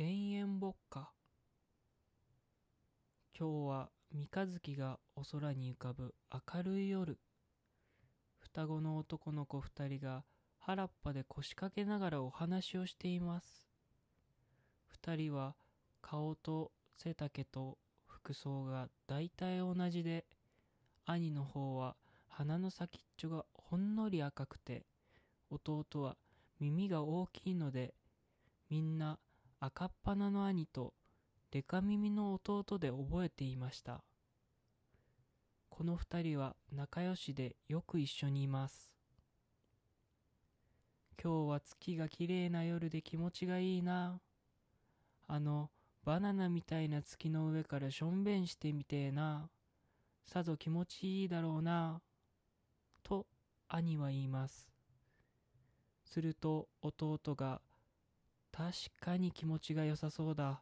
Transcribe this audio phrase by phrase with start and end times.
[0.00, 1.10] 田園牧歌。
[3.38, 7.18] 今日は三日月がお空に浮かぶ明るい夜。
[8.38, 10.24] 双子の男の子二人が
[10.58, 13.68] 原っぱで腰掛けながらお話をしています。
[14.86, 15.54] 二人は
[16.00, 17.76] 顔と背丈と
[18.06, 20.24] 服装が大体同じで
[21.04, 21.94] 兄の方は
[22.26, 24.86] 鼻の先っちょがほんのり赤くて
[25.50, 26.16] 弟は
[26.58, 27.92] 耳が大きいので
[28.70, 29.18] みんな
[29.62, 30.94] 赤っ鼻の兄と
[31.50, 34.02] デカ耳の弟で覚えていました。
[35.68, 38.94] この二人は仲良しでよく一緒にいます。
[41.22, 44.22] 今日は月がきれいな夜で気持ちがいいな。
[45.28, 45.68] あの
[46.06, 49.50] バナナみたいな月の上からしょんべんしてみてえな。
[50.24, 52.00] さぞ気持ちいいだろうな。
[53.02, 53.26] と
[53.68, 54.70] 兄は言います。
[56.06, 57.60] すると弟が
[58.60, 60.60] 確かに気持ちが良さそうだ。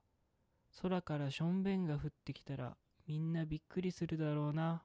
[0.80, 2.76] 空からしょんべんが降ってきたら
[3.08, 4.84] みんなびっくりするだろうな。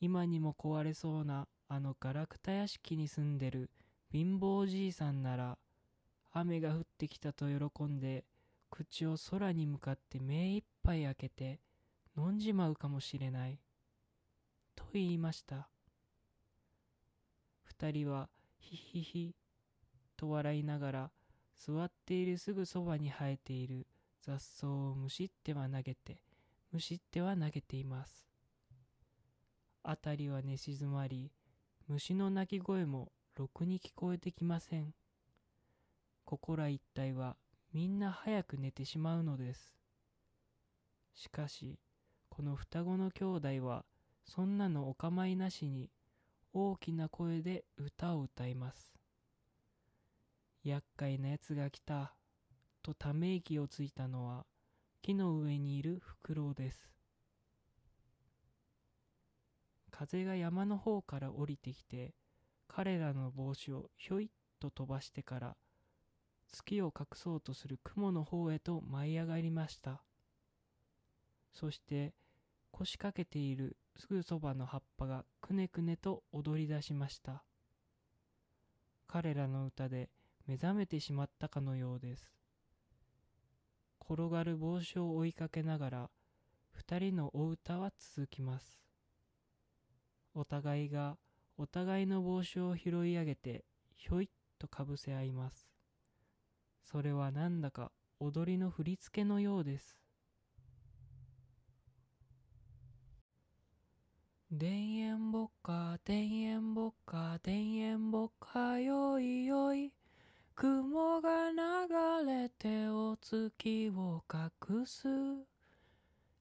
[0.00, 3.68] 今にも壊れそうなあのガラクタ屋敷に住んでる
[4.10, 5.58] 貧乏じいさんなら
[6.32, 8.24] 雨が降ってきたと喜んで
[8.70, 11.60] 口を空に向かって目いっぱい開けて
[12.16, 13.60] 飲んじまうかもしれない。
[14.74, 15.68] と言いました。
[17.64, 19.34] 二人はヒヒヒ
[20.16, 21.10] と笑いながら
[21.58, 23.86] 座っているすぐそばに生えている
[24.22, 26.22] 雑草をむしっては投げて
[26.72, 28.28] むしっては投げています。
[29.82, 31.32] 辺りは寝静まり
[31.88, 34.92] 虫の鳴き声もろくに聞こえてきません。
[36.24, 37.36] ここら一帯は
[37.72, 39.74] みんな早く寝てしまうのです。
[41.14, 41.78] しかし
[42.28, 43.84] この双子の兄弟は
[44.24, 45.90] そんなのお構いなしに
[46.52, 48.97] 大きな声で歌を歌います。
[50.68, 52.14] 厄介なやつが来た。
[52.82, 54.46] とため息をついたのは
[55.02, 56.90] 木の上にいるフクロウです。
[59.90, 62.14] 風が山の方から降りてきて
[62.68, 64.28] 彼らの帽子をひょいっ
[64.60, 65.56] と飛ばしてから
[66.50, 70.02] 月を隠そうとする雲の方へと舞い上がりました。
[71.52, 72.14] そして
[72.70, 77.42] 腰掛けているすぐそばの葉っぱがくねくねと踊り出しました。
[79.08, 80.10] 彼らの歌で
[80.48, 82.32] 目覚めてしまったかのようです。
[84.00, 86.10] 転がる帽子を追いかけながら
[86.70, 88.80] 二人のお歌は続きます。
[90.34, 91.18] お互いが
[91.58, 94.28] お互いの帽子を拾い上げてひょいっ
[94.58, 95.68] とかぶせ合います。
[96.82, 99.98] それはなんだか踊りの振り付けのようです。
[104.50, 109.97] 田園牧歌田園牧歌田園牧歌よいよい。
[110.60, 115.06] 雲が流れてお月を隠す。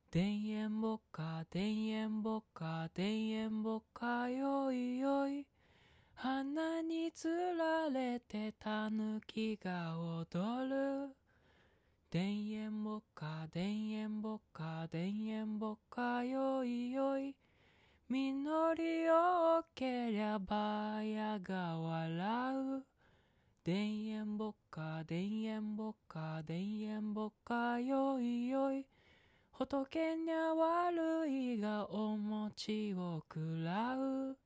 [0.10, 5.46] 田園牧歌田園牧歌田園牧歌よいよい。
[6.16, 11.10] 花につられてたぬきが踊る。
[12.10, 17.36] 田園牧歌田園牧歌田園牧歌よいよい。
[18.10, 22.97] 実りよけりゃばやが笑う。
[23.68, 28.86] 田園牧歌田園牧歌田園牧歌よいよい。
[29.52, 34.38] 仏にゃ悪いがお餅を食らう。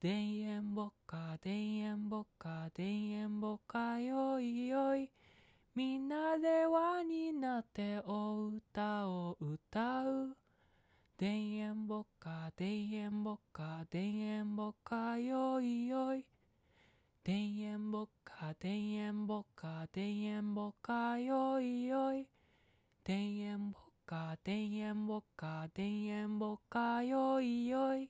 [0.00, 5.10] 田園牧歌田園牧歌田園牧歌よいよい。
[5.74, 10.36] みんなで輪になってお歌を歌う。
[11.18, 16.24] 田園牧歌田園牧歌田園牧歌よいよい。
[17.26, 22.28] 天んぼっか、天んぼっか、天んぼっか、よいよい。
[23.02, 28.08] 天んぼっか、天んぼっか、天んぼっか、よいよい。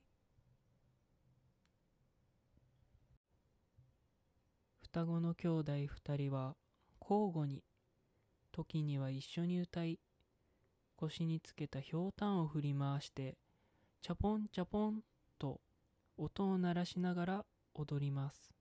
[4.82, 6.54] 双子の兄弟二人は
[7.00, 7.64] 交互に、
[8.52, 9.98] 時には一緒に歌い、
[10.94, 13.38] 腰につけたひょうたんを振り回して、
[14.02, 15.00] チャポンチャポン
[15.38, 15.62] と
[16.18, 18.55] 音を鳴らしながら踊ります。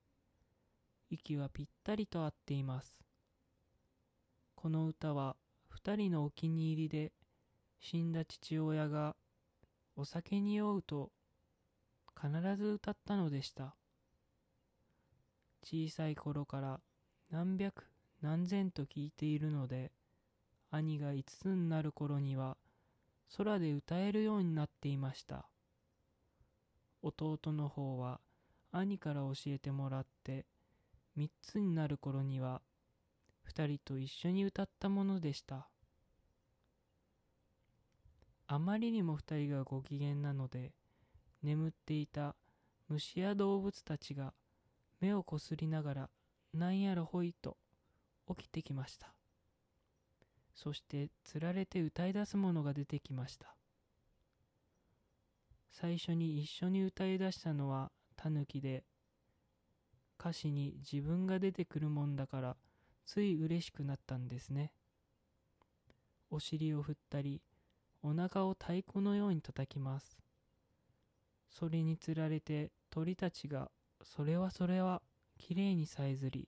[1.15, 2.95] 息はぴったりと合っています。
[4.55, 5.35] この歌は
[5.67, 7.11] 二人のお気に入りで
[7.79, 9.15] 死んだ父親が
[9.95, 11.11] お酒に酔うと
[12.19, 13.75] 必ず歌ったのでした。
[15.63, 16.79] 小さい頃から
[17.31, 17.85] 何百
[18.21, 19.91] 何千と聞いているので
[20.71, 22.57] 兄が5つになる頃には
[23.37, 25.47] 空で歌えるようになっていました。
[27.01, 28.19] 弟の方は
[28.71, 30.45] 兄から教えてもらって
[31.17, 32.61] 3つになる頃には
[33.43, 35.69] 二人と一緒に歌ったものでした。
[38.47, 40.73] あまりにも二人がご機嫌なので
[41.41, 42.35] 眠っていた
[42.89, 44.33] 虫や動物たちが
[44.99, 46.09] 目をこすりながら
[46.53, 47.57] なんやらほいと
[48.27, 49.13] 起きてきました。
[50.53, 53.55] そしてつられて歌い出すものが出てきました。
[55.71, 58.85] 最初に一緒に歌い出したのはタヌキで
[60.19, 62.55] 歌詞に自分が出てくるもんだから
[63.05, 64.71] つい嬉しくなったんですね。
[66.31, 67.41] お尻を振ったり
[68.01, 70.17] お腹を太鼓のように叩きます。
[71.49, 73.69] それにつられて鳥たちが
[74.03, 75.01] それはそれは
[75.37, 76.47] きれいにさえずり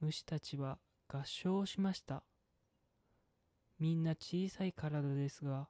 [0.00, 0.78] 虫たちは
[1.08, 2.22] 合唱をしました。
[3.78, 5.68] みんな小さい体ですが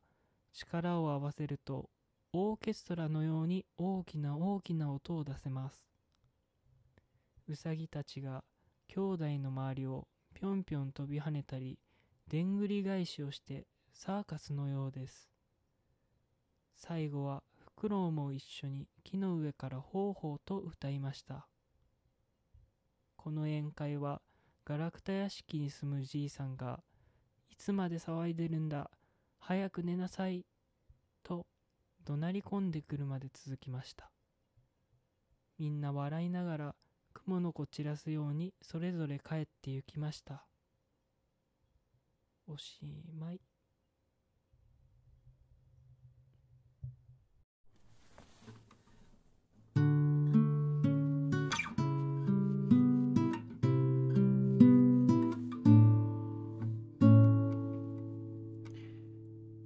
[0.52, 1.90] 力を合わせると
[2.32, 5.95] オーケストラのように大きな大きな音を出せます。
[7.48, 8.44] うさぎたちが
[8.88, 11.78] 兄弟の周りをぴょんぴょん飛び跳ねたり
[12.28, 15.31] でんぐり返しをしてサーカスのようです。
[16.75, 21.46] 最後はフクロウも一緒に木の上からほうほうと歌いました。
[23.16, 24.20] この宴会は
[24.64, 26.81] ガラクタ屋敷に住むじいさんが
[27.50, 28.90] いつまで騒いでるんだ
[29.38, 30.44] 早く寝なさい
[31.22, 31.46] と
[32.04, 34.10] 怒鳴り込んでくるまで続きました。
[35.58, 36.75] みんな笑いながら
[37.26, 40.46] 雲の子散らすようにそれぞれ帰って行きました。
[42.46, 42.81] おし
[43.19, 43.40] まい。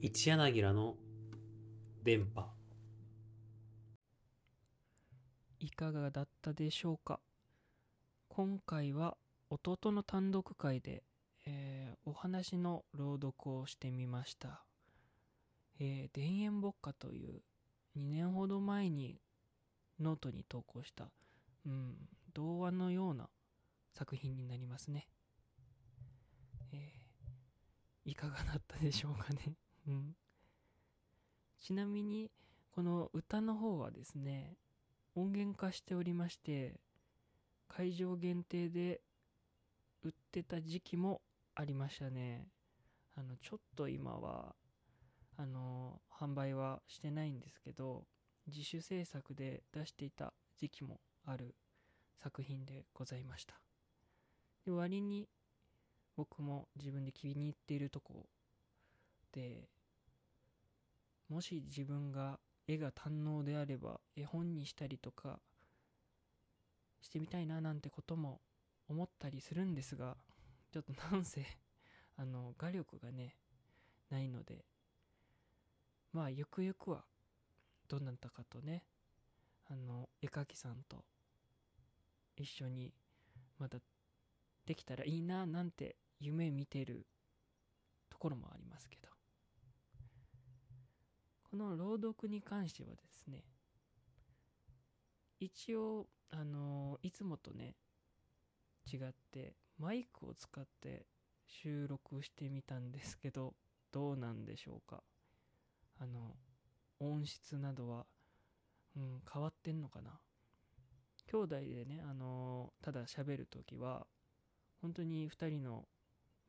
[0.01, 0.97] 一柳らの
[2.03, 2.49] 電波。
[5.59, 7.21] いかがだったでしょうか？
[8.32, 9.17] 今回は
[9.50, 11.03] 弟の単独会で、
[11.47, 14.62] えーお話の朗読をしてみました。
[15.81, 17.43] えー田園牧歌という
[17.97, 19.21] 2年ほど前に
[19.99, 21.11] ノートに投稿した、
[21.67, 21.97] うん、
[22.32, 23.29] 童話のような
[23.93, 25.09] 作品になりますね。
[26.73, 29.56] えーいかがだったでしょうかね。
[29.88, 30.17] うん、
[31.59, 32.31] ちなみに、
[32.71, 34.56] この歌の方はですね、
[35.17, 36.81] 音源化しておりまして、
[37.70, 39.00] 会場限定で
[40.02, 41.22] 売ってた時期も
[41.55, 42.49] ありましたね。
[43.17, 44.56] あの、ちょっと今は、
[45.37, 48.05] あの、販売はしてないんですけど、
[48.49, 51.55] 自主制作で出していた時期もある
[52.20, 53.55] 作品でございました。
[54.64, 55.28] で割に
[56.16, 58.26] 僕も自分で気に入っているとこ
[59.32, 59.69] で、
[61.28, 65.38] もし自分が絵が堪能であれば絵本にしたりとか
[67.00, 68.41] してみたいななんてことも
[68.88, 70.17] 思ったりするんですが
[70.73, 71.44] ちょっとなんせ
[72.17, 73.37] あの画力がね
[74.11, 74.64] ないので
[76.12, 77.05] まあゆくゆくは
[77.88, 78.85] どうなったかとね
[79.67, 81.05] あの絵描きさんと
[82.37, 82.93] 一緒に
[83.58, 83.81] まだ
[84.67, 87.06] できたらいいななんて夢見てる
[88.08, 89.11] ところもありますけど。
[91.50, 93.43] この朗読に関してはですね
[95.40, 97.75] 一応あのいつもとね
[98.87, 99.00] 違っ
[99.32, 101.06] てマイクを使って
[101.46, 103.54] 収録してみたんですけど
[103.90, 105.02] どうなんでしょうか。
[105.99, 106.37] あの
[107.00, 108.06] 音質などは、
[108.97, 110.20] うん、変わってんのかな。
[111.26, 114.06] 兄弟でねあのただ喋るときは
[114.80, 115.87] 本当に2人の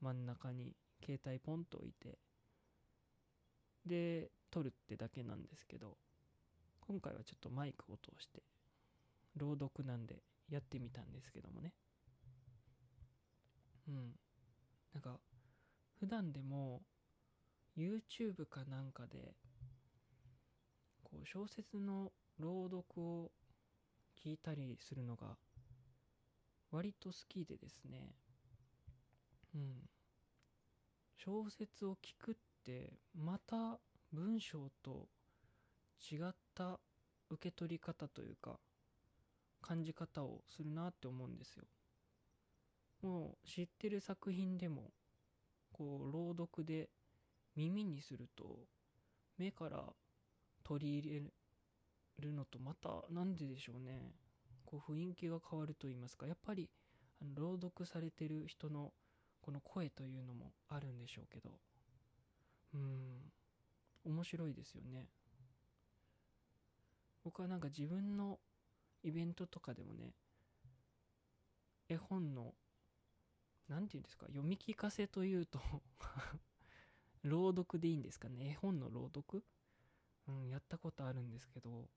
[0.02, 2.18] 真ん中に携帯ポンと置いて
[3.86, 5.98] で撮るってだけなんですけど
[6.88, 8.42] 今回はちょっとマイクを通して
[9.38, 11.74] 朗読なんでやってみたんですけどもね。
[13.88, 14.16] うん。
[14.94, 15.20] なんか
[16.00, 16.82] 普段でも
[17.78, 19.36] YouTube かなんかで
[21.04, 23.32] こう小説の朗読を
[24.24, 25.38] 聞いたりするのが
[26.72, 28.16] 割と好きでですね。
[29.56, 29.90] うん。
[31.18, 32.36] 小説を聞くっ
[32.66, 33.80] てまた
[34.12, 35.08] 文章と
[36.02, 36.80] 違った
[37.30, 38.60] 受け取り方というか
[39.62, 41.66] 感じ方をするなって思うんですよ。
[43.02, 44.92] もう知ってる作品でも
[45.72, 46.90] こう朗読で
[47.56, 48.60] 耳にすると
[49.38, 49.84] 目から
[50.64, 51.22] 取り入れ
[52.20, 54.14] るのとまたなんででしょうね。
[54.66, 56.28] こう雰囲気が変わると言いますか。
[56.28, 56.70] やっぱり
[57.22, 58.94] あの朗読されてる人の
[59.42, 61.50] この声というのもあるんでしょうけど。
[62.74, 63.32] うん。
[64.04, 65.08] 面白いですよね。
[67.24, 68.40] 僕はなんか自分の
[69.04, 70.14] イベントとかでもね
[71.90, 72.54] 絵本の
[73.68, 75.60] 何て言うんですか読み聞かせというと
[77.24, 79.44] 朗読でいいんですかね絵本の朗読？
[80.28, 81.90] うんやったことあるんですけど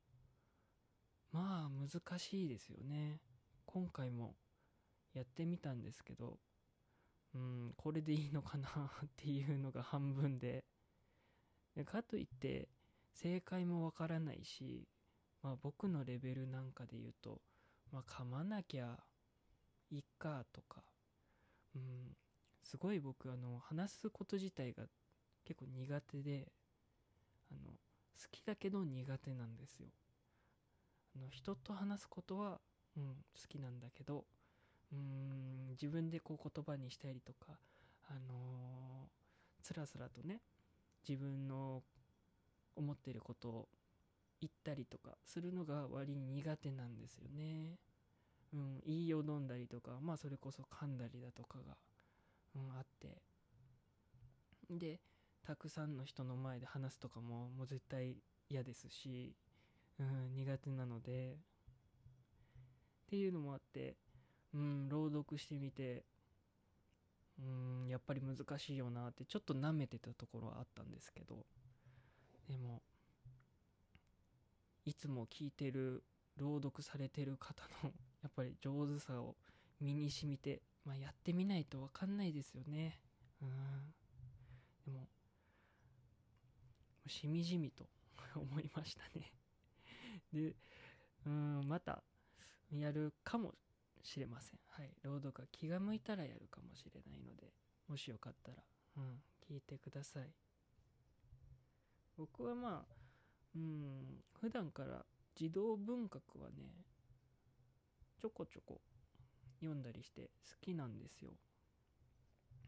[1.30, 3.20] まあ難しいですよね。
[3.66, 4.37] 今回も
[5.14, 6.38] やってみたんですけど
[7.34, 8.68] うんこれでいいのかな
[9.04, 10.64] っていうのが半分で。
[11.75, 12.68] でかといって
[13.12, 14.87] 正解もわからないし
[15.44, 17.40] まあ僕のレベルなんかで言うと
[17.92, 18.98] まあ噛まなきゃ
[19.90, 20.82] いいかとか
[21.76, 21.82] うん
[22.62, 24.84] すごい僕あの話すこと自体が
[25.44, 26.48] 結構苦手で
[27.52, 27.76] あの好
[28.32, 29.88] きだけど苦手なんですよ。
[31.14, 32.58] あの人と話すことは、
[32.96, 34.24] うん、好きなんだけど
[34.92, 37.58] うん自分でこう言葉にしたりとか
[38.08, 40.40] あのー、つらつらとね
[41.06, 41.82] 自分の
[42.74, 43.68] 思ってることを
[44.40, 47.78] 言ったりとかするのが割に苦手なんですよね。
[48.52, 51.76] うん、言いよどんだりとかまあそれこそ噛んだりだとかが、
[52.54, 53.22] うん、あって。
[54.70, 55.00] で
[55.44, 58.16] たくさんの人の前で話すとかももう絶対
[58.48, 59.34] 嫌ですし、
[59.98, 61.36] うん、苦手なので。
[63.06, 63.96] っていうのもあって
[64.54, 66.04] うん朗読してみて
[67.38, 67.42] う
[67.84, 71.44] んやっぱり難しいよなってちょっと舐めてたところはあったんですけど。
[72.48, 72.82] でも
[74.84, 76.02] いつも聞いてる
[76.36, 79.36] 朗読されてる方の やっぱり上手さを
[79.80, 83.00] 身に染みて、まあ、やってみないと分かんないですよね。
[83.40, 83.94] うん。
[84.84, 85.08] でも
[87.06, 87.88] しみじみと
[88.34, 89.32] 思いましたね。
[90.32, 90.56] で
[91.26, 92.02] うんまた
[92.70, 93.54] やるかも
[94.02, 94.60] しれません。
[94.66, 94.94] はい。
[95.02, 97.52] 朗読は気が向いたらやるかもしれないので
[97.86, 98.64] もしよかったら
[98.96, 100.34] うん聞いてください。
[102.16, 103.03] 僕はまあ
[103.54, 104.25] うん。
[104.40, 106.64] 普段から児童文学はね
[108.20, 108.80] ちょこちょこ
[109.61, 111.30] 読んだりして好きなんですよ。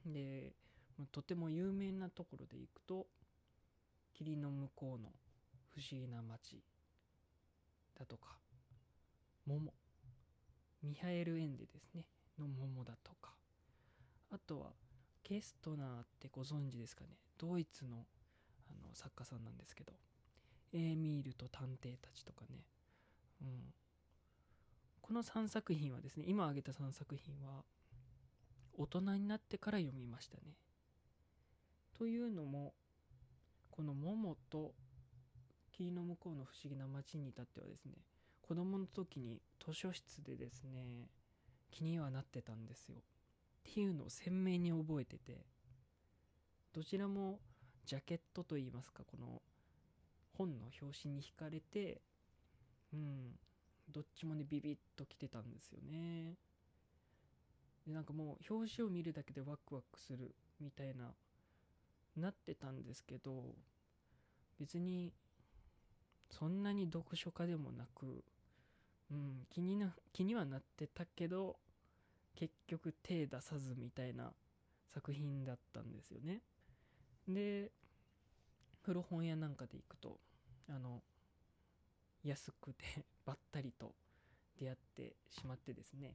[0.07, 0.55] で
[1.12, 3.07] とても有名なところでいくと
[4.14, 5.12] 「霧の向こうの
[5.75, 6.62] 不思議な街」
[7.95, 8.38] だとか
[9.45, 9.75] 「桃」
[10.83, 12.07] ミハエル・エンデですね。
[12.38, 13.35] の「桃」だとか。
[14.31, 14.75] あとは
[15.23, 17.16] ケストナーってご存知ですかね。
[17.38, 18.07] ドイツの
[18.71, 19.93] あの作家さんなんですけど。
[20.73, 22.64] エーミールと探偵たちとかね、
[23.42, 23.49] うん、
[25.00, 27.62] この3作品はですね今挙げた3作品は
[28.76, 30.56] 大人になってから読みましたね。
[31.96, 32.75] というのも
[33.70, 34.75] この「桃」と
[35.73, 37.94] 「霧の向こうの不思議な街」に至ってはですね
[38.42, 41.08] 子供の時に図書室でですね
[41.70, 42.99] 気にはなってたんですよ。
[42.99, 43.02] っ
[43.64, 45.44] ていうのを鮮明に覚えてて
[46.73, 47.40] どちらも
[47.85, 49.42] ジャケットといいますかこの
[50.37, 52.00] 本の表紙に惹かれて
[52.93, 53.38] うん
[53.90, 56.35] どっちもねビビッときてたんですよね。
[57.87, 61.14] でなんかもう表紙を見るだけでワクワクするみたいな
[62.16, 63.55] なってたんですけど
[64.59, 65.12] 別に
[66.31, 68.25] そんなに読書家でもなく、
[69.11, 71.57] うん、気にな気にはなってたけど
[72.35, 74.33] 結局手出さずみたいな
[74.93, 76.40] 作品だったんですよね。
[77.28, 77.71] で
[78.83, 80.19] 古本屋なんかで行くと
[80.68, 81.02] あの
[82.23, 83.94] 安くて ばったりと
[84.58, 86.14] 出会ってしまってですね。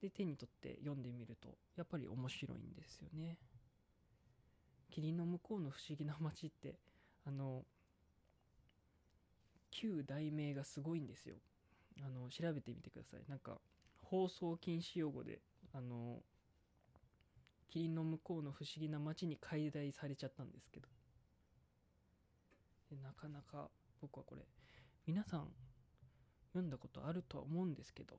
[0.00, 3.38] で手に取って読んでみるとやっぱり面白いんですよね。
[4.90, 6.78] 霧の向こうの不思議な街って
[7.24, 7.64] あの
[9.70, 11.36] 旧題名がすごいんですよ。
[12.00, 13.24] あの調べてみてください。
[13.28, 13.60] なんか
[14.02, 15.40] 放送禁止用語で
[15.72, 16.22] あの
[17.68, 20.88] 霧の向こうの不思議な街に解題されちゃったんですけど。
[23.02, 24.42] なかなか僕はこれ
[25.06, 25.48] 皆さん
[26.52, 28.16] 読んだことあるとは思うんですけど、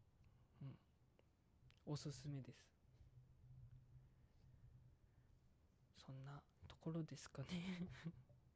[0.61, 2.65] うん、おすすめです。
[6.05, 7.89] そんなところですかね。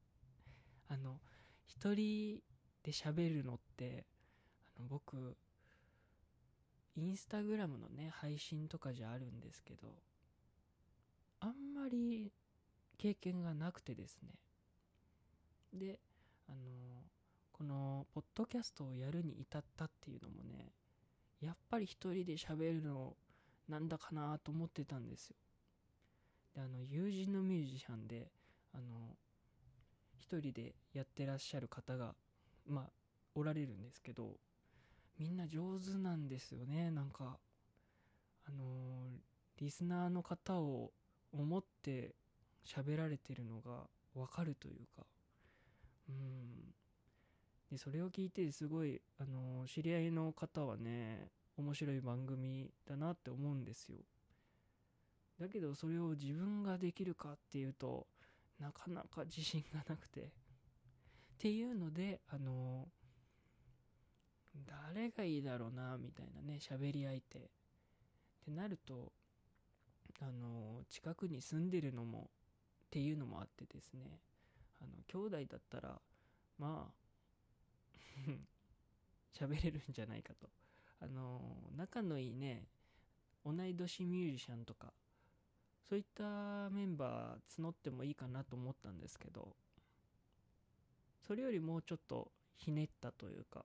[0.89, 1.21] あの
[1.65, 2.41] 一人
[2.83, 4.05] で喋るのって
[4.77, 5.37] あの僕
[6.95, 9.95] インスタグラムのね配信とかじゃあるんですけど
[11.39, 12.33] あんまり
[12.97, 14.29] 経験がなくてですね。
[15.73, 15.99] で
[16.47, 16.57] あの
[17.51, 20.71] このポッドキャストをやるに至ったっていうのもね
[21.41, 23.15] やっぱり一人で喋るの
[23.67, 25.35] なんだかなと思ってたんですよ。
[26.55, 28.31] であの友人のミュージシャンで
[28.73, 29.15] あの
[30.17, 32.15] 一人でやってらっしゃる方が
[32.65, 32.89] まあ
[33.35, 34.37] おられるんですけど
[35.17, 36.91] みんな上手なんですよね。
[36.91, 37.37] なんか
[38.47, 39.09] あの
[39.57, 40.91] リスナーの方を
[41.31, 42.15] 思って
[42.65, 45.05] 喋られてるのがわかるというか。
[46.09, 46.73] うん。
[47.71, 53.99] でそれを聞いてすごいあの知り合いの方はね面白い番組だなって思うんですよ。
[55.39, 58.07] だけどそれを自分ができるかっていうと
[58.59, 60.21] なかなか自信がなくて。
[60.21, 62.89] っていうのであの
[64.67, 67.41] 誰がいいだろうなみたいなね喋り相手っ
[68.43, 69.13] てなると
[70.21, 72.29] あの近くに住んでるのも
[72.87, 74.19] っていうのもあってですね。
[74.81, 76.01] あの兄弟だったら
[76.57, 77.99] まあ
[79.33, 80.49] 喋れるんじゃないかと。
[81.01, 82.67] あの仲のいいね
[83.45, 84.93] 同い年ミュージシャンとか
[85.87, 89.55] そういったメンバー募ってもいいかなと思ったんですけど
[91.25, 93.63] それよりもうちょっとひねったというか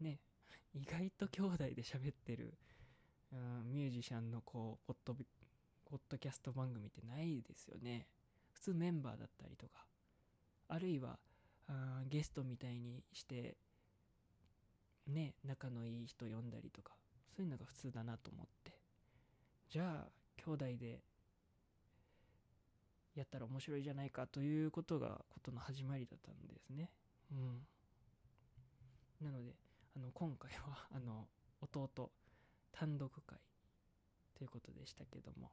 [0.00, 0.20] ね
[0.72, 2.54] 意外と兄弟で喋ってる、
[3.32, 8.08] うん、ミュージシャンのこうポッドポッドキャスト番組ってないですよね。
[8.50, 9.86] 普通メンバーだったりとか。
[10.68, 11.18] あるいは
[11.68, 13.56] あゲストみたいにして
[15.06, 16.92] ね仲のいい人呼んだりとか
[17.36, 18.72] そういうのが普通だなと思って。
[19.70, 21.00] じゃあ兄弟で
[23.16, 26.90] やったら面白いじゃないかということがことの始まりだったんですね。
[27.32, 27.66] うん。
[29.20, 29.56] なので
[29.96, 31.28] あの今回は あの
[31.60, 32.12] 弟
[32.72, 33.40] 単独会
[34.34, 35.50] ということでしたけども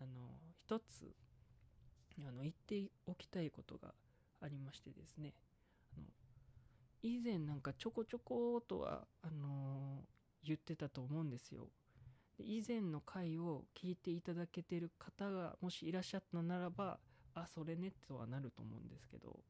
[0.00, 1.14] あの一つ
[2.20, 3.94] あの言っておきたいことが
[4.40, 5.34] ありましてですね。
[5.96, 6.06] あの
[7.02, 10.04] 以前なんかちょこちょことはあの
[10.42, 11.68] 言ってたと思うんですよ。
[12.38, 16.98] で以前の回を聞いていただけてる方がもしいらっしゃったならば
[17.34, 19.40] あそれねとはなると思うんですけど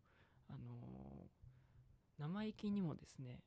[0.48, 1.28] あの
[2.18, 3.40] 生意気にもですね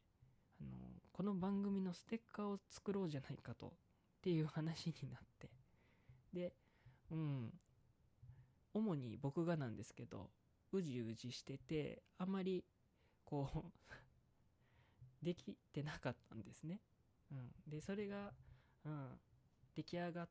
[0.61, 0.69] あの
[1.11, 3.69] この番組のステッカーを作ろうじゃないかとっ
[4.21, 5.49] ていう話になって。
[6.33, 6.53] で
[7.11, 7.53] うん
[8.73, 10.29] 主に僕がなんですけど
[10.71, 12.63] うじうじしててあんまり
[13.23, 13.63] こう
[15.25, 16.81] できてなかったんですね、
[17.31, 18.33] うん、でそれが、
[18.85, 19.19] うん、
[19.75, 20.29] 出来上がっ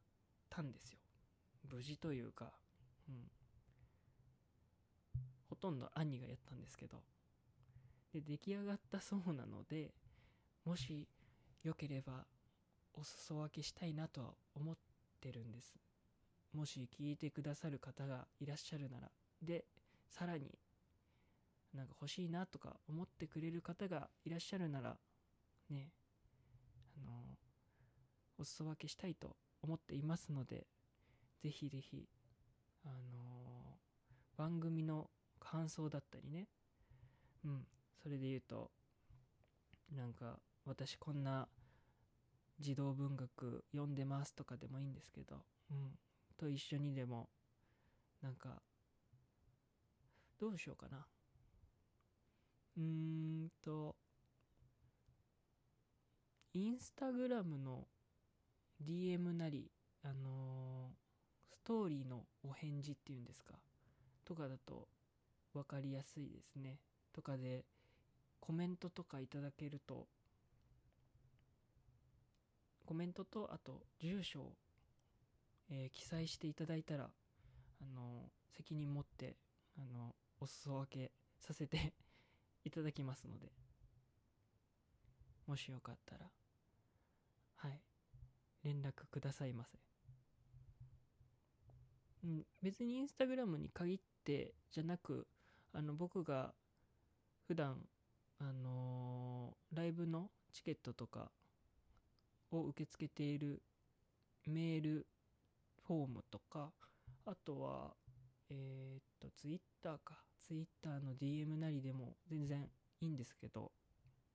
[0.49, 0.99] たんですよ。
[1.71, 2.59] 無事というか、
[3.09, 3.31] うん、
[5.49, 7.03] ほとんど兄がやったんですけど。
[8.13, 9.95] で出来上がったそうなので
[10.65, 11.07] もし
[11.63, 12.27] よければ
[12.95, 14.77] お裾分けしたいなとは思っ
[15.21, 15.75] てるんです。
[16.53, 19.11] もし聞いてくださる方がいらっしゃるなら。
[19.43, 19.67] で
[20.09, 20.59] さらに
[21.75, 24.97] なんか欲しいなとか思ってくれる方がいらっしゃるなら
[25.71, 25.91] ね
[26.97, 27.13] あの
[28.39, 30.67] お裾分けしたいと思っていますので
[31.43, 32.09] ぜひぜひ
[32.85, 33.77] あの
[34.37, 36.47] 番組の感想だったりね
[37.45, 37.67] うん
[38.03, 38.71] それで言うと
[39.95, 41.49] なんか私こんな
[42.61, 45.37] 児童文学読んでますとかでもいいんですけど
[45.71, 45.91] うん
[46.37, 47.29] と一緒にでも
[48.23, 48.63] なんか
[50.39, 51.07] どうしようかな。
[52.77, 52.85] うー
[53.47, 53.97] んと
[56.55, 57.87] インスタグラムの
[58.85, 59.71] DM なり
[60.03, 63.55] あのーストーリーのお返事っていうんですか？
[64.25, 64.89] とかだと
[65.53, 66.79] 分かりやすいですね。
[67.13, 67.65] とかで
[68.41, 70.07] コメントとかいただけると
[72.87, 74.53] コメントとあと住所を、
[75.69, 77.11] えー記載していただいたら
[77.83, 79.37] あの責任持って
[79.77, 81.95] あのお裾分けさせて
[82.65, 83.53] いただきますので。
[85.47, 86.31] もしよかったら
[87.57, 87.83] はい。
[88.63, 89.79] 連絡くださいませ。
[92.25, 95.27] うん別にインスタグラムに限ってじゃなく
[95.73, 96.55] あの僕が
[97.47, 97.89] 普段
[98.39, 101.31] あのーライブのチケットとか
[102.51, 103.63] を受け付けている
[104.47, 105.07] メール
[105.87, 106.73] フォームとか
[107.25, 107.97] あとは
[108.51, 110.28] えーっとツイッターか。
[110.41, 112.71] ツイッターの DM なりでも全然
[113.01, 113.73] いいんですけど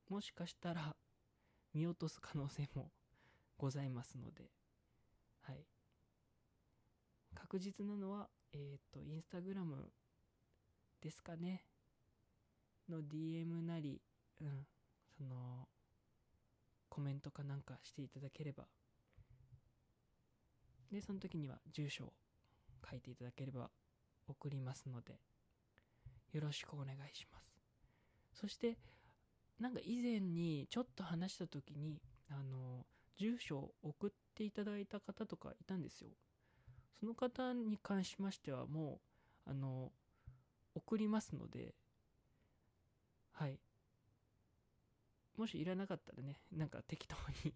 [0.10, 0.96] もしかしたら
[1.74, 2.92] 見落とす可能性も
[3.58, 4.52] ございますので
[5.42, 5.66] はい。
[7.34, 9.92] 確実なのはえーっとインスタグラム
[11.02, 11.66] ですかね。
[12.88, 14.02] の DM なり
[14.40, 14.68] うん
[15.18, 15.68] その
[16.90, 18.68] コメントかなんかしていただければ。
[20.92, 22.14] でその時には住所を
[22.90, 23.72] 書いていただければ
[24.28, 25.20] 送りますので。
[26.34, 27.54] よろしくお願いします。
[28.34, 28.78] そして
[29.60, 32.86] なんか以前にちょっと話した時にあの
[33.18, 36.10] 住所を送っていただいた方とかいたんですよ。
[37.00, 39.00] その方に関しましてはも
[39.46, 39.92] うあの
[40.76, 41.76] 送りますので
[43.34, 43.60] はい。
[45.38, 47.16] もしいらなかったらねなんか適当
[47.46, 47.54] に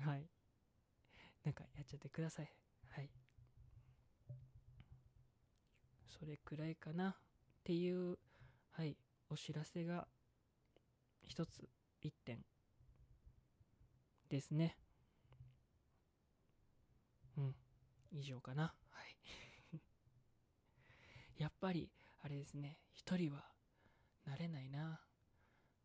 [0.00, 0.28] はい。
[1.44, 2.52] なんかやっちゃってください。
[2.90, 3.10] はい。
[6.18, 7.10] それくらいかな。
[7.10, 7.14] っ
[7.64, 8.18] ていう
[8.70, 8.96] はい
[9.28, 10.08] お知らせが
[11.22, 11.68] 一つ
[12.00, 12.38] 一点
[14.28, 14.76] ですね。
[17.36, 17.54] うん。
[18.10, 18.74] 以上かな。
[18.90, 19.16] はい。
[21.36, 22.78] やっぱりあれですね。
[22.94, 23.52] 一人は
[24.26, 25.00] 慣れないな。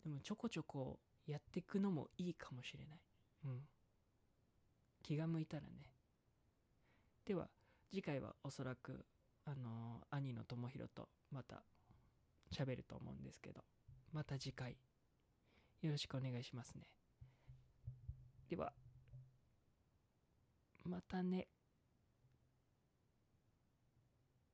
[0.04, 3.02] でもちょこちょこやっていくのもいいかもしれない。
[3.46, 3.68] うん。
[5.02, 5.94] 気が向いたらね。
[7.26, 7.50] では
[7.90, 9.06] 次回はおそらく
[9.46, 11.64] あの兄の智弘とまた
[12.52, 13.62] 喋ると思うんですけど
[14.12, 14.78] また次回
[15.82, 16.88] よろしくお願いしますね。
[18.50, 18.72] では
[20.86, 21.48] またね。